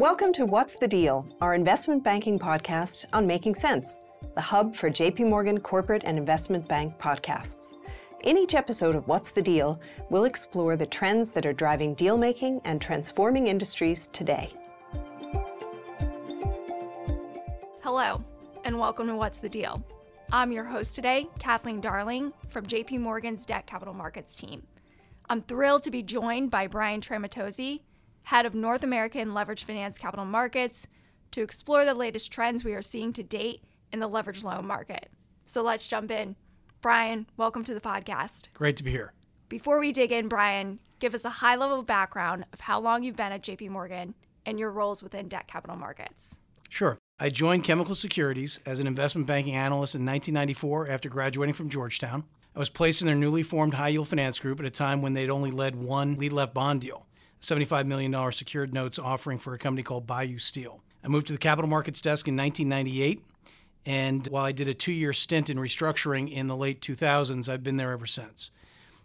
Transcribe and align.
Welcome 0.00 0.32
to 0.32 0.46
What's 0.46 0.76
the 0.76 0.88
Deal, 0.88 1.28
our 1.42 1.54
investment 1.54 2.02
banking 2.02 2.38
podcast 2.38 3.04
on 3.12 3.26
Making 3.26 3.54
Sense, 3.54 4.00
the 4.34 4.40
hub 4.40 4.74
for 4.74 4.88
JP 4.88 5.28
Morgan 5.28 5.60
corporate 5.60 6.04
and 6.06 6.16
investment 6.16 6.66
bank 6.66 6.96
podcasts. 6.98 7.74
In 8.22 8.38
each 8.38 8.54
episode 8.54 8.94
of 8.94 9.06
What's 9.06 9.32
the 9.32 9.42
Deal, 9.42 9.78
we'll 10.08 10.24
explore 10.24 10.74
the 10.74 10.86
trends 10.86 11.32
that 11.32 11.44
are 11.44 11.52
driving 11.52 11.92
deal 11.92 12.16
making 12.16 12.62
and 12.64 12.80
transforming 12.80 13.48
industries 13.48 14.06
today. 14.06 14.50
Hello, 17.82 18.24
and 18.64 18.78
welcome 18.78 19.06
to 19.06 19.16
What's 19.16 19.40
the 19.40 19.50
Deal. 19.50 19.84
I'm 20.32 20.50
your 20.50 20.64
host 20.64 20.94
today, 20.94 21.26
Kathleen 21.38 21.82
Darling 21.82 22.32
from 22.48 22.64
JP 22.64 23.00
Morgan's 23.00 23.44
Debt 23.44 23.66
Capital 23.66 23.92
Markets 23.92 24.34
team. 24.34 24.66
I'm 25.28 25.42
thrilled 25.42 25.82
to 25.82 25.90
be 25.90 26.02
joined 26.02 26.50
by 26.50 26.68
Brian 26.68 27.02
Tramontozzi, 27.02 27.82
head 28.24 28.46
of 28.46 28.54
North 28.54 28.82
American 28.82 29.34
Leverage 29.34 29.64
Finance 29.64 29.98
Capital 29.98 30.24
Markets, 30.24 30.86
to 31.32 31.42
explore 31.42 31.84
the 31.84 31.94
latest 31.94 32.32
trends 32.32 32.64
we 32.64 32.74
are 32.74 32.82
seeing 32.82 33.12
to 33.12 33.22
date 33.22 33.64
in 33.92 34.00
the 34.00 34.08
leverage 34.08 34.42
loan 34.42 34.66
market. 34.66 35.08
So 35.46 35.62
let's 35.62 35.86
jump 35.86 36.10
in. 36.10 36.36
Brian, 36.80 37.26
welcome 37.36 37.64
to 37.64 37.74
the 37.74 37.80
podcast. 37.80 38.48
Great 38.54 38.76
to 38.76 38.84
be 38.84 38.90
here. 38.90 39.12
Before 39.48 39.78
we 39.78 39.92
dig 39.92 40.12
in, 40.12 40.28
Brian, 40.28 40.78
give 40.98 41.14
us 41.14 41.24
a 41.24 41.30
high 41.30 41.56
level 41.56 41.82
background 41.82 42.46
of 42.52 42.60
how 42.60 42.80
long 42.80 43.02
you've 43.02 43.16
been 43.16 43.32
at 43.32 43.42
JP 43.42 43.70
Morgan 43.70 44.14
and 44.46 44.58
your 44.58 44.70
roles 44.70 45.02
within 45.02 45.28
debt 45.28 45.46
capital 45.46 45.76
markets. 45.76 46.38
Sure. 46.68 46.98
I 47.18 47.28
joined 47.28 47.64
Chemical 47.64 47.94
Securities 47.94 48.60
as 48.64 48.80
an 48.80 48.86
investment 48.86 49.26
banking 49.26 49.54
analyst 49.54 49.94
in 49.94 50.06
1994 50.06 50.88
after 50.88 51.08
graduating 51.08 51.54
from 51.54 51.68
Georgetown. 51.68 52.24
I 52.54 52.58
was 52.58 52.70
placed 52.70 53.02
in 53.02 53.06
their 53.06 53.16
newly 53.16 53.42
formed 53.42 53.74
high 53.74 53.88
yield 53.88 54.08
finance 54.08 54.38
group 54.38 54.58
at 54.60 54.66
a 54.66 54.70
time 54.70 55.02
when 55.02 55.12
they'd 55.14 55.30
only 55.30 55.50
led 55.50 55.74
one 55.74 56.16
lead 56.16 56.32
left 56.32 56.54
bond 56.54 56.80
deal, 56.80 57.06
$75 57.40 57.86
million 57.86 58.32
secured 58.32 58.74
notes 58.74 58.98
offering 58.98 59.38
for 59.38 59.54
a 59.54 59.58
company 59.58 59.82
called 59.82 60.06
Bayou 60.06 60.38
Steel. 60.38 60.82
I 61.02 61.08
moved 61.08 61.28
to 61.28 61.32
the 61.32 61.38
capital 61.38 61.68
markets 61.68 62.00
desk 62.00 62.28
in 62.28 62.36
1998, 62.36 63.24
and 63.86 64.26
while 64.28 64.44
I 64.44 64.52
did 64.52 64.68
a 64.68 64.74
two 64.74 64.92
year 64.92 65.12
stint 65.12 65.48
in 65.48 65.56
restructuring 65.56 66.30
in 66.30 66.46
the 66.46 66.56
late 66.56 66.80
2000s, 66.80 67.48
I've 67.48 67.62
been 67.62 67.76
there 67.78 67.92
ever 67.92 68.06
since. 68.06 68.50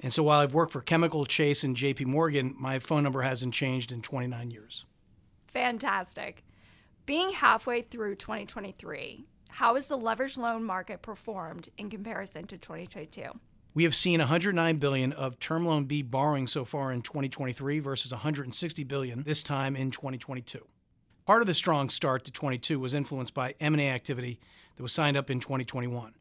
And 0.00 0.12
so 0.12 0.24
while 0.24 0.40
I've 0.40 0.54
worked 0.54 0.72
for 0.72 0.82
Chemical, 0.82 1.24
Chase, 1.24 1.64
and 1.64 1.76
JP 1.76 2.06
Morgan, 2.06 2.54
my 2.58 2.78
phone 2.78 3.02
number 3.02 3.22
hasn't 3.22 3.54
changed 3.54 3.92
in 3.92 4.02
29 4.02 4.50
years. 4.50 4.84
Fantastic. 5.46 6.44
Being 7.06 7.30
halfway 7.30 7.82
through 7.82 8.16
2023, 8.16 9.24
how 9.48 9.76
has 9.76 9.86
the 9.86 9.96
leveraged 9.96 10.36
loan 10.36 10.64
market 10.64 11.00
performed 11.00 11.70
in 11.78 11.88
comparison 11.88 12.46
to 12.48 12.58
2022? 12.58 13.30
We 13.76 13.84
have 13.84 13.94
seen 13.94 14.20
109 14.20 14.78
billion 14.78 15.12
of 15.12 15.38
term 15.38 15.66
loan 15.66 15.84
B 15.84 16.00
borrowing 16.00 16.46
so 16.46 16.64
far 16.64 16.90
in 16.90 17.02
2023 17.02 17.78
versus 17.80 18.10
160 18.10 18.84
billion 18.84 19.22
this 19.22 19.42
time 19.42 19.76
in 19.76 19.90
2022. 19.90 20.66
Part 21.26 21.42
of 21.42 21.46
the 21.46 21.52
strong 21.52 21.90
start 21.90 22.24
to 22.24 22.32
22 22.32 22.80
was 22.80 22.94
influenced 22.94 23.34
by 23.34 23.54
M&A 23.60 23.90
activity 23.90 24.40
that 24.76 24.82
was 24.82 24.94
signed 24.94 25.18
up 25.18 25.28
in 25.28 25.40
2021. 25.40 26.14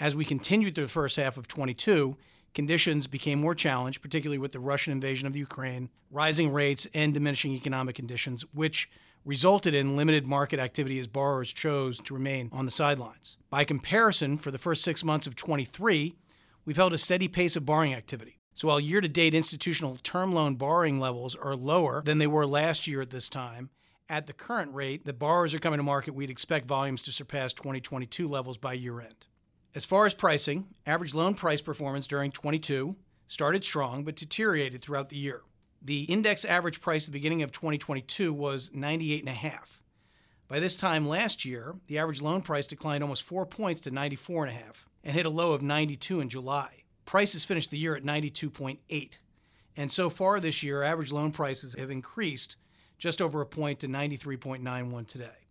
As 0.00 0.16
we 0.16 0.24
continued 0.24 0.74
through 0.74 0.84
the 0.84 0.88
first 0.88 1.16
half 1.16 1.36
of 1.36 1.46
22, 1.46 2.16
conditions 2.54 3.06
became 3.06 3.38
more 3.38 3.54
challenged, 3.54 4.00
particularly 4.00 4.38
with 4.38 4.52
the 4.52 4.58
Russian 4.58 4.94
invasion 4.94 5.26
of 5.26 5.36
Ukraine, 5.36 5.90
rising 6.10 6.54
rates, 6.54 6.86
and 6.94 7.12
diminishing 7.12 7.52
economic 7.52 7.96
conditions, 7.96 8.46
which 8.54 8.88
resulted 9.26 9.74
in 9.74 9.94
limited 9.94 10.26
market 10.26 10.58
activity 10.58 10.98
as 10.98 11.06
borrowers 11.06 11.52
chose 11.52 12.00
to 12.00 12.14
remain 12.14 12.48
on 12.50 12.64
the 12.64 12.70
sidelines. 12.70 13.36
By 13.50 13.64
comparison, 13.64 14.38
for 14.38 14.50
the 14.50 14.58
first 14.58 14.82
six 14.82 15.04
months 15.04 15.26
of 15.26 15.36
23, 15.36 16.16
we've 16.64 16.76
held 16.76 16.92
a 16.92 16.98
steady 16.98 17.28
pace 17.28 17.56
of 17.56 17.66
borrowing 17.66 17.94
activity. 17.94 18.38
So 18.54 18.68
while 18.68 18.78
year 18.78 19.00
to 19.00 19.08
date 19.08 19.34
institutional 19.34 19.98
term 20.02 20.32
loan 20.32 20.54
borrowing 20.54 21.00
levels 21.00 21.34
are 21.34 21.56
lower 21.56 22.02
than 22.04 22.18
they 22.18 22.26
were 22.26 22.46
last 22.46 22.86
year 22.86 23.00
at 23.00 23.10
this 23.10 23.28
time, 23.28 23.70
at 24.08 24.26
the 24.26 24.32
current 24.32 24.72
rate 24.74 25.06
that 25.06 25.18
borrowers 25.18 25.54
are 25.54 25.58
coming 25.58 25.78
to 25.78 25.82
market, 25.82 26.14
we'd 26.14 26.30
expect 26.30 26.66
volumes 26.66 27.02
to 27.02 27.12
surpass 27.12 27.52
2022 27.52 28.28
levels 28.28 28.58
by 28.58 28.72
year 28.74 29.00
end. 29.00 29.26
As 29.74 29.84
far 29.84 30.06
as 30.06 30.14
pricing, 30.14 30.68
average 30.86 31.14
loan 31.14 31.34
price 31.34 31.60
performance 31.60 32.06
during 32.06 32.30
22 32.30 32.94
started 33.26 33.64
strong 33.64 34.04
but 34.04 34.14
deteriorated 34.14 34.80
throughout 34.80 35.08
the 35.08 35.16
year. 35.16 35.42
The 35.82 36.02
index 36.02 36.44
average 36.44 36.80
price 36.80 37.04
at 37.04 37.06
the 37.12 37.18
beginning 37.18 37.42
of 37.42 37.50
2022 37.50 38.32
was 38.32 38.70
98.5. 38.70 39.78
By 40.46 40.60
this 40.60 40.76
time 40.76 41.08
last 41.08 41.44
year, 41.44 41.74
the 41.86 41.98
average 41.98 42.20
loan 42.20 42.42
price 42.42 42.66
declined 42.66 43.02
almost 43.02 43.22
4 43.22 43.46
points 43.46 43.80
to 43.82 43.90
94.5 43.90 44.52
and 45.02 45.14
hit 45.14 45.26
a 45.26 45.30
low 45.30 45.52
of 45.52 45.62
92 45.62 46.20
in 46.20 46.28
July. 46.28 46.84
Prices 47.06 47.44
finished 47.44 47.70
the 47.70 47.78
year 47.78 47.96
at 47.96 48.04
92.8. 48.04 49.18
And 49.76 49.90
so 49.90 50.10
far 50.10 50.38
this 50.40 50.62
year, 50.62 50.82
average 50.82 51.12
loan 51.12 51.32
prices 51.32 51.74
have 51.78 51.90
increased 51.90 52.56
just 52.98 53.20
over 53.20 53.40
a 53.40 53.46
point 53.46 53.80
to 53.80 53.88
93.91 53.88 55.06
today. 55.06 55.48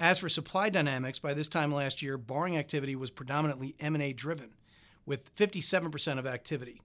As 0.00 0.20
for 0.20 0.28
supply 0.28 0.68
dynamics, 0.70 1.18
by 1.18 1.34
this 1.34 1.48
time 1.48 1.74
last 1.74 2.00
year, 2.00 2.16
borrowing 2.16 2.56
activity 2.56 2.94
was 2.94 3.10
predominantly 3.10 3.74
M&A 3.80 4.12
driven, 4.12 4.50
with 5.04 5.34
57% 5.34 6.18
of 6.18 6.26
activity. 6.26 6.80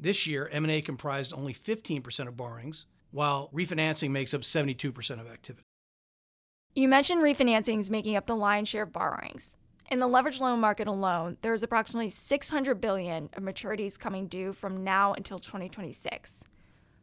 This 0.00 0.26
year, 0.26 0.48
M&A 0.52 0.82
comprised 0.82 1.32
only 1.32 1.54
15% 1.54 2.26
of 2.26 2.36
borrowings, 2.36 2.86
while 3.12 3.50
refinancing 3.54 4.10
makes 4.10 4.34
up 4.34 4.42
72% 4.42 5.20
of 5.20 5.30
activity. 5.30 5.62
You 6.78 6.88
mentioned 6.88 7.22
refinancings 7.22 7.88
making 7.88 8.16
up 8.16 8.26
the 8.26 8.36
lion's 8.36 8.68
share 8.68 8.82
of 8.82 8.92
borrowings. 8.92 9.56
In 9.90 9.98
the 9.98 10.06
leveraged 10.06 10.40
loan 10.40 10.60
market 10.60 10.86
alone, 10.86 11.38
there 11.40 11.54
is 11.54 11.62
approximately 11.62 12.10
600 12.10 12.82
billion 12.82 13.30
of 13.32 13.42
maturities 13.42 13.98
coming 13.98 14.26
due 14.26 14.52
from 14.52 14.84
now 14.84 15.14
until 15.14 15.38
2026. 15.38 16.44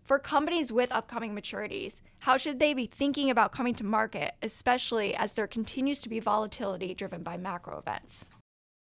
For 0.03 0.19
companies 0.19 0.71
with 0.71 0.91
upcoming 0.91 1.33
maturities, 1.33 2.01
how 2.19 2.37
should 2.37 2.59
they 2.59 2.75
be 2.75 2.85
thinking 2.85 3.31
about 3.31 3.51
coming 3.51 3.73
to 3.73 3.83
market, 3.83 4.35
especially 4.43 5.15
as 5.15 5.33
there 5.33 5.47
continues 5.47 6.01
to 6.01 6.09
be 6.09 6.19
volatility 6.19 6.93
driven 6.93 7.23
by 7.23 7.35
macro 7.37 7.79
events? 7.79 8.27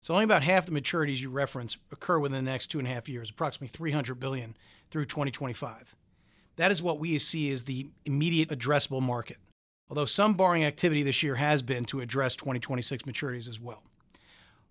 So 0.02 0.14
only 0.14 0.24
about 0.24 0.42
half 0.42 0.66
the 0.66 0.72
maturities 0.72 1.20
you 1.20 1.30
reference 1.30 1.76
occur 1.92 2.18
within 2.18 2.44
the 2.44 2.50
next 2.50 2.66
two 2.66 2.80
and 2.80 2.88
a 2.88 2.90
half 2.90 3.08
years, 3.08 3.30
approximately 3.30 3.68
300 3.68 4.18
billion 4.18 4.56
through 4.90 5.04
2025. 5.04 5.94
That 6.56 6.72
is 6.72 6.82
what 6.82 6.98
we 6.98 7.16
see 7.18 7.52
as 7.52 7.62
the 7.62 7.90
immediate 8.04 8.48
addressable 8.48 9.00
market. 9.00 9.36
Although 9.88 10.06
some 10.06 10.34
borrowing 10.34 10.64
activity 10.64 11.02
this 11.02 11.22
year 11.22 11.36
has 11.36 11.62
been 11.62 11.84
to 11.86 12.00
address 12.00 12.36
2026 12.36 13.02
maturities 13.04 13.48
as 13.48 13.60
well. 13.60 13.82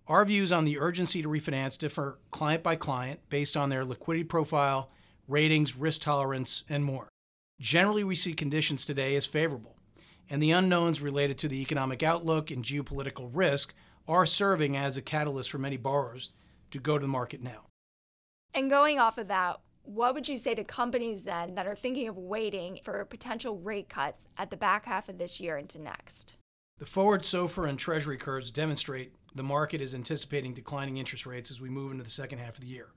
Our 0.06 0.24
views 0.24 0.52
on 0.52 0.64
the 0.64 0.78
urgency 0.78 1.22
to 1.22 1.28
refinance 1.28 1.78
differ 1.78 2.18
client 2.30 2.62
by 2.62 2.76
client 2.76 3.20
based 3.30 3.56
on 3.56 3.70
their 3.70 3.84
liquidity 3.84 4.24
profile, 4.24 4.90
ratings, 5.28 5.76
risk 5.76 6.02
tolerance, 6.02 6.64
and 6.68 6.84
more. 6.84 7.08
Generally, 7.60 8.04
we 8.04 8.16
see 8.16 8.34
conditions 8.34 8.84
today 8.84 9.16
as 9.16 9.24
favorable, 9.24 9.76
and 10.28 10.42
the 10.42 10.50
unknowns 10.50 11.00
related 11.00 11.38
to 11.38 11.48
the 11.48 11.62
economic 11.62 12.02
outlook 12.02 12.50
and 12.50 12.64
geopolitical 12.64 13.30
risk 13.32 13.72
are 14.06 14.26
serving 14.26 14.76
as 14.76 14.96
a 14.96 15.02
catalyst 15.02 15.50
for 15.50 15.58
many 15.58 15.76
borrowers 15.76 16.32
to 16.70 16.78
go 16.78 16.98
to 16.98 17.02
the 17.02 17.08
market 17.08 17.42
now. 17.42 17.66
And 18.52 18.68
going 18.68 18.98
off 18.98 19.16
of 19.16 19.28
that, 19.28 19.60
what 19.84 20.14
would 20.14 20.28
you 20.28 20.38
say 20.38 20.54
to 20.54 20.64
companies 20.64 21.22
then 21.22 21.54
that 21.54 21.66
are 21.66 21.76
thinking 21.76 22.08
of 22.08 22.16
waiting 22.16 22.80
for 22.82 23.04
potential 23.04 23.58
rate 23.58 23.88
cuts 23.88 24.26
at 24.38 24.50
the 24.50 24.56
back 24.56 24.86
half 24.86 25.08
of 25.08 25.18
this 25.18 25.38
year 25.38 25.58
into 25.58 25.78
next? 25.78 26.34
The 26.78 26.86
forward 26.86 27.22
SOFR 27.22 27.68
and 27.68 27.78
Treasury 27.78 28.16
curves 28.16 28.50
demonstrate 28.50 29.12
the 29.34 29.42
market 29.42 29.80
is 29.80 29.94
anticipating 29.94 30.54
declining 30.54 30.96
interest 30.96 31.26
rates 31.26 31.50
as 31.50 31.60
we 31.60 31.68
move 31.68 31.92
into 31.92 32.02
the 32.02 32.10
second 32.10 32.38
half 32.38 32.54
of 32.54 32.60
the 32.60 32.66
year. 32.66 32.88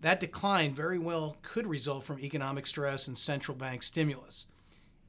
That 0.00 0.20
decline 0.20 0.74
very 0.74 0.98
well 0.98 1.36
could 1.42 1.66
result 1.66 2.04
from 2.04 2.20
economic 2.20 2.66
stress 2.66 3.06
and 3.06 3.16
central 3.16 3.56
bank 3.56 3.82
stimulus. 3.82 4.46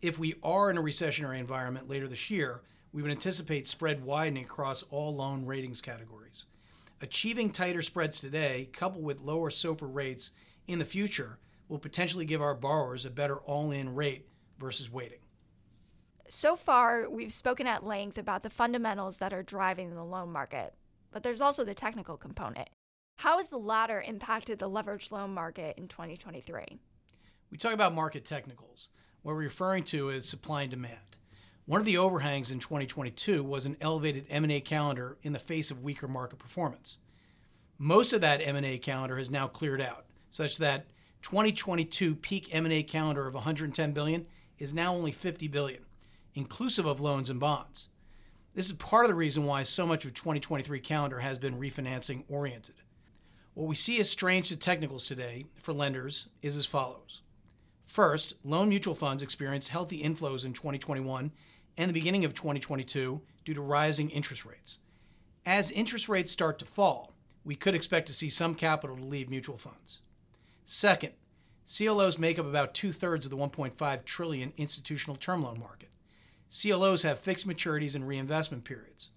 If 0.02 0.20
we 0.20 0.36
are 0.44 0.70
in 0.70 0.78
a 0.78 0.82
recessionary 0.82 1.40
environment 1.40 1.90
later 1.90 2.08
this 2.08 2.30
year, 2.30 2.62
we 2.94 3.02
would 3.02 3.12
anticipate 3.12 3.68
spread 3.68 4.04
widening 4.04 4.44
across 4.44 4.84
all 4.84 5.16
loan 5.16 5.46
ratings 5.46 5.82
categories. 5.82 6.46
Achieving 7.02 7.50
tighter 7.50 7.82
spreads 7.82 8.20
today, 8.20 8.70
coupled 8.72 9.04
with 9.04 9.22
lower 9.22 9.50
SOFR 9.50 9.94
rates 9.94 10.32
in 10.68 10.80
the 10.80 10.86
future, 10.86 11.40
will 11.68 11.80
potentially 11.80 12.26
give 12.26 12.42
our 12.42 12.56
borrowers 12.56 13.06
a 13.06 13.10
better 13.10 13.38
all 13.38 13.72
in 13.72 13.96
rate 13.96 14.28
versus 14.60 14.92
waiting. 14.92 15.20
So 16.28 16.56
far, 16.56 17.10
we've 17.10 17.34
spoken 17.34 17.68
at 17.68 17.86
length 17.86 18.18
about 18.18 18.44
the 18.44 18.50
fundamentals 18.50 19.18
that 19.18 19.34
are 19.34 19.44
driving 19.44 19.94
the 19.94 20.04
loan 20.04 20.32
market, 20.32 20.74
but 21.12 21.24
there's 21.24 21.42
also 21.42 21.64
the 21.64 21.76
technical 21.76 22.18
component. 22.18 22.70
How 23.18 23.38
has 23.38 23.50
the 23.50 23.58
latter 23.58 24.02
impacted 24.02 24.60
the 24.60 24.70
leveraged 24.70 25.12
loan 25.12 25.34
market 25.34 25.78
in 25.78 25.88
2023? 25.88 26.80
We 27.50 27.58
talk 27.58 27.74
about 27.74 27.94
market 27.94 28.26
technicals. 28.26 28.90
What 29.22 29.36
we're 29.36 29.44
referring 29.44 29.84
to 29.86 30.10
is 30.10 30.28
supply 30.28 30.64
and 30.64 30.72
demand. 30.72 31.18
One 31.66 31.80
of 31.80 31.86
the 31.86 31.98
overhangs 31.98 32.52
in 32.52 32.60
2022 32.60 33.44
was 33.44 33.66
an 33.66 33.78
elevated 33.82 34.26
M&A 34.30 34.62
calendar 34.62 35.18
in 35.24 35.34
the 35.34 35.40
face 35.40 35.72
of 35.72 35.84
weaker 35.84 36.08
market 36.08 36.38
performance. 36.38 36.98
Most 37.78 38.14
of 38.14 38.22
that 38.22 38.42
M&A 38.42 38.78
calendar 38.78 39.18
has 39.18 39.32
now 39.32 39.48
cleared 39.48 39.82
out, 39.82 40.06
such 40.36 40.58
that 40.58 40.86
2022 41.22 42.14
peak 42.14 42.54
M&A 42.54 42.84
calendar 42.84 43.26
of 43.26 43.36
110 43.36 43.94
billion 43.94 44.26
is 44.60 44.74
now 44.74 44.94
only 44.94 45.14
50 45.14 45.48
billion, 45.48 45.86
inclusive 46.34 46.86
of 46.86 47.00
loans 47.00 47.30
and 47.30 47.40
bonds. 47.40 47.88
This 48.54 48.66
is 48.66 48.74
part 48.74 49.06
of 49.06 49.10
the 49.10 49.16
reason 49.16 49.46
why 49.46 49.64
so 49.64 49.88
much 49.88 50.04
of 50.04 50.14
2023 50.14 50.82
calendar 50.82 51.20
has 51.20 51.38
been 51.38 51.58
refinancing 51.58 52.26
oriented. 52.28 52.76
What 53.54 53.68
we 53.68 53.76
see 53.76 53.98
as 54.02 54.10
strange 54.10 54.50
to 54.50 54.58
technicals 54.58 55.08
today 55.08 55.46
for 55.62 55.72
lenders 55.72 56.28
is 56.42 56.58
as 56.58 56.66
follows. 56.66 57.22
First, 57.88 58.34
loan 58.44 58.68
mutual 58.68 58.94
funds 58.94 59.24
experienced 59.24 59.70
healthy 59.70 60.04
inflows 60.04 60.44
in 60.44 60.52
2021 60.52 61.32
and 61.78 61.90
the 61.90 61.94
beginning 61.94 62.26
of 62.26 62.34
2022 62.34 63.22
due 63.46 63.54
to 63.54 63.62
rising 63.62 64.10
interest 64.10 64.44
rates. 64.44 64.80
As 65.46 65.72
interest 65.72 66.10
rates 66.10 66.34
start 66.34 66.60
to 66.60 66.66
fall, 66.66 67.14
we 67.46 67.56
could 67.56 67.74
expect 67.74 68.08
to 68.08 68.14
see 68.14 68.30
some 68.30 68.54
capital 68.54 68.98
to 68.98 69.06
leave 69.06 69.30
mutual 69.30 69.58
funds. 69.58 70.02
Second, 70.66 71.14
CLOs 71.66 72.18
make 72.18 72.40
up 72.40 72.46
about 72.46 72.74
two 72.74 72.92
thirds 72.92 73.26
of 73.26 73.30
the 73.30 73.38
1.5 73.38 74.04
trillion 74.04 74.52
institutional 74.58 75.16
term 75.16 75.44
loan 75.44 75.60
market. 75.60 75.90
CLOs 76.50 77.04
have 77.04 77.20
fixed 77.20 77.48
maturities 77.48 77.94
and 77.94 78.08
reinvestment 78.08 78.64
periods. 78.64 79.10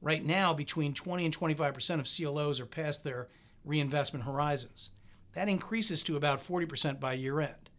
Right 0.00 0.24
now, 0.24 0.54
between 0.54 0.94
20 0.94 1.24
and 1.24 1.36
25% 1.36 2.00
of 2.00 2.08
CLOs 2.08 2.60
are 2.60 2.66
past 2.66 3.02
their 3.02 3.28
reinvestment 3.64 4.24
horizons. 4.24 4.90
That 5.32 5.48
increases 5.48 6.02
to 6.04 6.16
about 6.16 6.46
40% 6.46 7.00
by 7.00 7.14
year 7.14 7.40
end. 7.40 7.70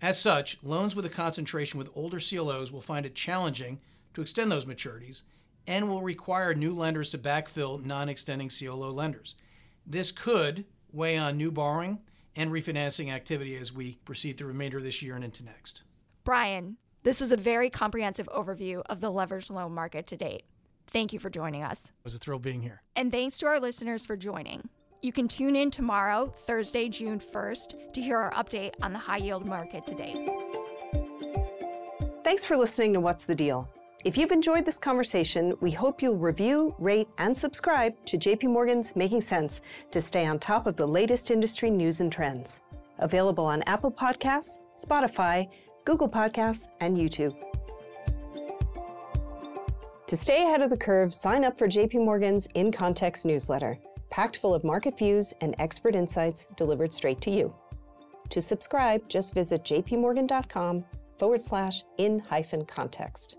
As 0.00 0.18
such, 0.18 0.58
loans 0.62 0.96
with 0.96 1.04
a 1.04 1.10
concentration 1.10 1.78
with 1.78 1.90
older 1.94 2.18
CLOs 2.18 2.72
will 2.72 2.80
find 2.80 3.04
it 3.04 3.14
challenging 3.14 3.80
to 4.14 4.22
extend 4.22 4.50
those 4.50 4.64
maturities 4.64 5.22
and 5.66 5.88
will 5.88 6.02
require 6.02 6.54
new 6.54 6.74
lenders 6.74 7.10
to 7.10 7.18
backfill 7.18 7.84
non 7.84 8.08
extending 8.08 8.48
CLO 8.50 8.90
lenders. 8.90 9.34
This 9.86 10.10
could 10.10 10.64
weigh 10.90 11.18
on 11.18 11.36
new 11.36 11.50
borrowing 11.50 12.00
and 12.36 12.50
refinancing 12.50 13.12
activity 13.12 13.56
as 13.56 13.72
we 13.72 13.98
proceed 14.04 14.36
through 14.36 14.48
the 14.48 14.52
remainder 14.52 14.78
of 14.78 14.84
this 14.84 15.02
year 15.02 15.14
and 15.14 15.24
into 15.24 15.44
next. 15.44 15.82
Brian, 16.24 16.76
this 17.02 17.20
was 17.20 17.32
a 17.32 17.36
very 17.36 17.68
comprehensive 17.68 18.28
overview 18.28 18.82
of 18.86 19.00
the 19.00 19.10
leveraged 19.10 19.50
loan 19.50 19.72
market 19.72 20.06
to 20.08 20.16
date. 20.16 20.44
Thank 20.88 21.12
you 21.12 21.18
for 21.18 21.30
joining 21.30 21.62
us. 21.62 21.86
It 21.86 22.04
was 22.04 22.14
a 22.14 22.18
thrill 22.18 22.38
being 22.38 22.62
here. 22.62 22.82
And 22.96 23.10
thanks 23.10 23.38
to 23.38 23.46
our 23.46 23.58
listeners 23.58 24.04
for 24.06 24.16
joining. 24.16 24.68
You 25.00 25.12
can 25.12 25.26
tune 25.26 25.56
in 25.56 25.70
tomorrow, 25.70 26.32
Thursday, 26.46 26.88
June 26.88 27.18
1st, 27.18 27.92
to 27.92 28.00
hear 28.00 28.18
our 28.18 28.32
update 28.34 28.74
on 28.82 28.92
the 28.92 28.98
high 28.98 29.16
yield 29.16 29.44
market 29.44 29.86
to 29.88 29.94
date. 29.94 30.30
Thanks 32.22 32.44
for 32.44 32.56
listening 32.56 32.92
to 32.92 33.00
What's 33.00 33.24
the 33.24 33.34
Deal. 33.34 33.68
If 34.04 34.18
you've 34.18 34.32
enjoyed 34.32 34.64
this 34.64 34.80
conversation, 34.80 35.54
we 35.60 35.70
hope 35.70 36.02
you'll 36.02 36.16
review, 36.16 36.74
rate, 36.80 37.06
and 37.18 37.36
subscribe 37.36 37.94
to 38.06 38.18
JP 38.18 38.50
Morgan's 38.50 38.96
Making 38.96 39.20
Sense 39.20 39.60
to 39.92 40.00
stay 40.00 40.26
on 40.26 40.40
top 40.40 40.66
of 40.66 40.74
the 40.74 40.86
latest 40.86 41.30
industry 41.30 41.70
news 41.70 42.00
and 42.00 42.10
trends. 42.10 42.58
Available 42.98 43.44
on 43.44 43.62
Apple 43.62 43.92
Podcasts, 43.92 44.58
Spotify, 44.76 45.48
Google 45.84 46.08
Podcasts, 46.08 46.66
and 46.80 46.96
YouTube. 46.96 47.32
To 50.08 50.16
stay 50.16 50.42
ahead 50.42 50.62
of 50.62 50.70
the 50.70 50.76
curve, 50.76 51.14
sign 51.14 51.44
up 51.44 51.56
for 51.56 51.68
JP 51.68 52.04
Morgan's 52.04 52.46
In 52.54 52.72
Context 52.72 53.24
newsletter, 53.24 53.78
packed 54.10 54.38
full 54.38 54.52
of 54.52 54.64
market 54.64 54.98
views 54.98 55.32
and 55.40 55.54
expert 55.60 55.94
insights 55.94 56.46
delivered 56.56 56.92
straight 56.92 57.20
to 57.20 57.30
you. 57.30 57.54
To 58.30 58.40
subscribe, 58.40 59.08
just 59.08 59.32
visit 59.32 59.62
jpmorgan.com 59.62 60.84
forward 61.18 61.40
slash 61.40 61.84
in 61.98 62.18
hyphen 62.18 62.64
context. 62.64 63.36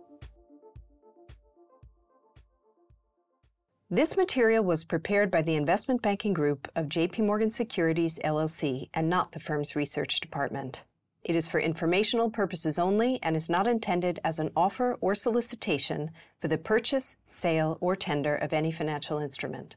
This 3.93 4.17
material 4.17 4.63
was 4.63 4.83
prepared 4.83 5.29
by 5.29 5.43
the 5.43 5.53
investment 5.53 6.01
banking 6.01 6.33
group 6.33 6.67
of 6.75 6.87
JP 6.87 7.27
Morgan 7.27 7.51
Securities 7.51 8.17
LLC 8.25 8.89
and 8.91 9.07
not 9.07 9.33
the 9.33 9.39
firm's 9.39 9.75
research 9.75 10.19
department. 10.19 10.83
It 11.21 11.35
is 11.35 11.47
for 11.47 11.59
informational 11.59 12.31
purposes 12.31 12.79
only 12.79 13.19
and 13.21 13.35
is 13.35 13.51
not 13.51 13.67
intended 13.67 14.17
as 14.23 14.39
an 14.39 14.49
offer 14.55 14.97
or 14.99 15.13
solicitation 15.13 16.09
for 16.41 16.47
the 16.47 16.57
purchase, 16.57 17.17
sale, 17.27 17.77
or 17.81 17.95
tender 17.95 18.35
of 18.35 18.51
any 18.51 18.71
financial 18.71 19.19
instrument. 19.19 19.75